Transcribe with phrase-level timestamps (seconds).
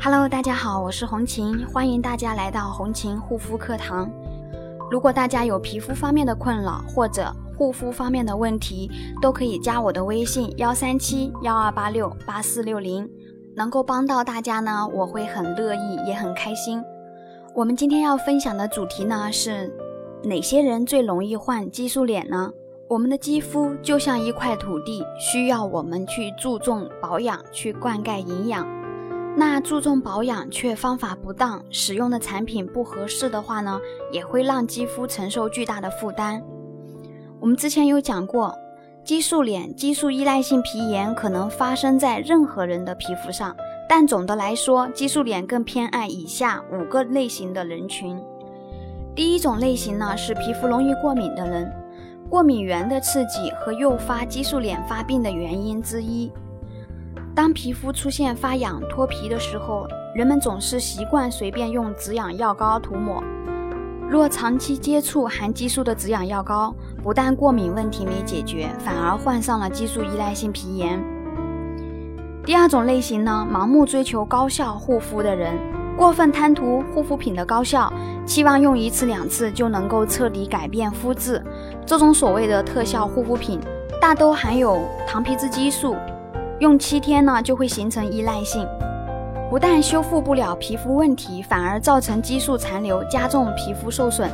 [0.00, 4.08] Hello，大家好，我是红琴，欢迎大家来到红琴护肤课堂。
[4.88, 8.88] 如果大家有皮肤方面的困扰或者护肤方面的问题，
[9.20, 13.10] 都可以加我的微信幺三七幺二八六八四六零，
[13.56, 16.80] 能够帮到大家呢，我会很乐意，也很开心。
[17.56, 19.68] 我们今天要分享的主题呢是
[20.22, 22.52] 哪些人最容易患激素脸呢？
[22.86, 28.77] 我们的肌肤就像一块土地，需要我们去注重保养，去灌溉营养。
[29.38, 33.78] 那注重保养却方法不当，使用的产品不合适的话呢，
[34.10, 36.42] 也会让肌肤承受巨大的负担。
[37.38, 38.52] 我们之前有讲过，
[39.04, 43.54] 激素脸、激素依赖性皮炎可能发生在任何人的皮肤上，
[43.88, 48.20] 但总的来说，激素脸更偏爱以下五个类型的人群。
[49.14, 51.72] 第一种类型呢，是皮肤容易过敏的人，
[52.28, 56.28] 过敏源的刺激和诱发激素脸发病的原因之一。
[57.34, 63.22] 当皮肤出现发痒、脱皮的时候，人们总是习惯随便用止痒药膏涂抹。
[64.08, 70.98] 若长期接触含激素的止痒药膏，不但过敏问题没解决，反而患上了激素依赖性皮炎。
[72.44, 75.54] 第二种类型呢，盲目追求高效护肤的人，
[75.94, 77.92] 过分贪图护肤品的高效，
[78.24, 81.44] 期望用一次两次就能够彻底改变肤质。
[81.84, 83.60] 这种所谓的特效护肤品，
[84.00, 85.94] 大都含有糖皮质激素。
[86.60, 88.66] 用七天呢，就会形成依赖性，
[89.48, 94.28] 不但修复不了皮肤问题，反而造成激素残留，加重皮肤受损。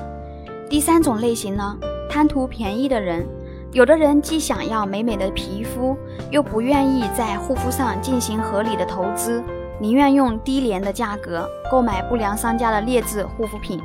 [0.71, 1.77] 第三种类型呢，
[2.09, 3.27] 贪图便宜的人，
[3.73, 5.95] 有的人既想要美美的皮肤，
[6.31, 9.43] 又不愿意在护肤上进行合理的投资，
[9.79, 13.79] 宁愿用低廉的价格购买不良商家的劣质护肤品，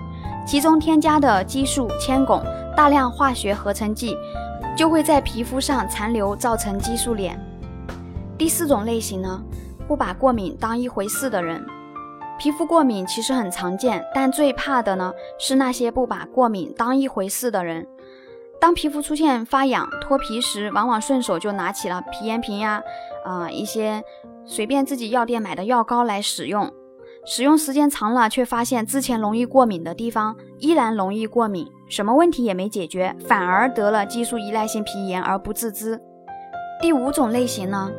[0.47, 2.41] 其中添加的激素、铅汞、
[2.73, 4.15] 大量化学合成剂，
[4.77, 7.37] 就会在皮肤上残留，造成激素脸。
[8.39, 9.43] 第四种类型呢，
[9.85, 11.63] 不把过敏当一回事的人，
[12.39, 17.85] 皮肤过敏其实很常见，但最怕的呢是那些不把过敏当一回事的人。
[18.61, 22.81] 当皮肤出现发痒、脱皮时，往往顺手就拿起了皮炎平呀，
[23.25, 24.01] 啊一些
[24.45, 26.71] 随便自己药店买的药膏来使用，
[27.25, 35.99] 使用时间长了，却发现之前容易过敏的地方依然容易过敏，什么问题也没解决，反而得了激素依赖性皮炎而不自知。
[36.81, 37.91] 第五种类型呢？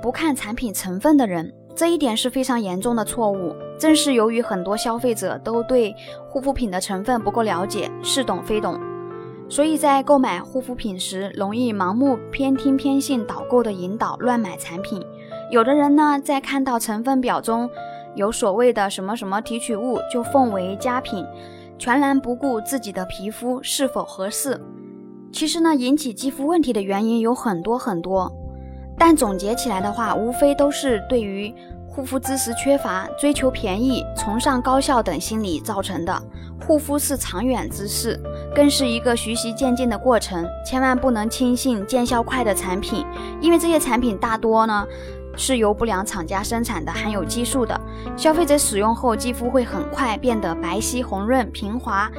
[0.00, 3.54] 不看产品成分的人，这一点是非常严重的错误。
[3.78, 5.94] 正是由于很多消费者都对
[6.28, 8.78] 护肤品的成分不够了解，似懂非懂，
[9.48, 15.00] 所以在购买护肤品时，容易盲目偏听偏信导购的引导，乱买产品。
[15.50, 17.70] 有的人呢，在看到成分表中
[18.14, 21.24] 有所谓的什么什么提取物，就奉为佳品，
[21.78, 24.60] 全然不顾自己的皮肤是否合适。
[25.32, 28.32] 其实呢，引起肌肤问题的原因有很多很多。
[28.98, 31.54] 但总结起来的话，无非都是对于
[31.86, 36.22] 护肤知识缺乏、追求便宜、崇尚高效等心理造成的。
[36.66, 38.20] 护肤是长远之事，
[38.54, 43.06] 更是一个循序渐进的过程，千万不能轻信见效快的产品，
[43.40, 44.86] 因为这些产品大多呢
[45.36, 47.80] 是由不良厂家生产的，含有激素的。
[48.16, 52.10] 消费者使用后，肌肤会很快变得白皙、红润、平滑，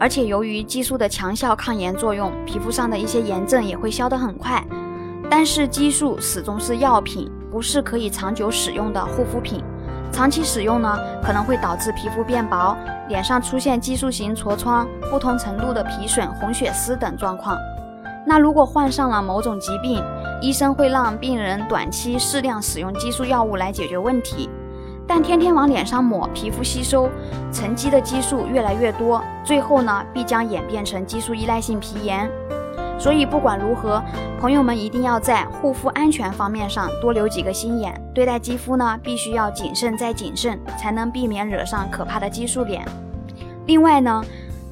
[0.00, 4.64] 而且由于激素的强效抗炎作用，皮肤上的一些炎症也会消得很快。
[5.34, 9.64] 但是激素始终是药品，不是可以长久使用的护肤品。
[10.12, 10.94] 长期使用呢，
[11.24, 12.76] 可能会导致皮肤变薄，
[13.08, 17.56] 脸上出现激素型痤疮、不同程度的皮损、红血丝等状况。
[18.26, 20.04] 那如果患上了某种疾病，
[20.42, 24.50] 医生会让病人短期适量使用激素药物来解决问题。
[25.06, 27.08] 但天天往脸上抹，皮肤吸收
[27.50, 32.30] 沉积的激素越来越多，最后呢，必将演变成激素依赖性皮炎。
[33.02, 34.00] 所以不管如何，
[34.40, 42.84] 朋友们一定要在护肤安全方面上多留几个心眼，对待肌肤呢，必须要谨慎再谨慎，才能避免惹上可怕的激素脸。
[43.66, 44.24] 另外呢，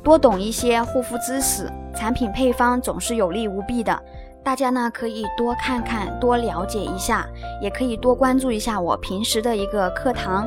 [0.04, 4.00] 多懂一些护肤知识，产品配方总是有利无弊的，
[4.44, 7.26] 大家呢可以多看看，多了解一下，
[7.60, 10.46] 也可以多关注一下我平时的一个课堂。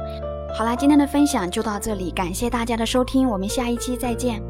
[0.57, 4.41] 好啦，今天的分享就到这里，感谢大家的收听，我们下一期再见。